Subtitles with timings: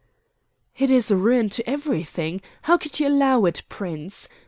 [0.79, 2.41] "It is ruin to everything.
[2.63, 4.27] How could you allow it, Prince?